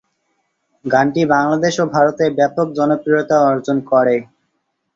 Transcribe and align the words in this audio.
গানটি 0.85 1.21
বাংলাদেশ 1.33 1.73
ও 1.79 1.95
ভারতে 1.95 2.23
ব্যাপক 2.37 2.67
জনপ্রিয়তা 2.77 3.37
অর্জন 3.49 3.77
করে। 3.91 4.15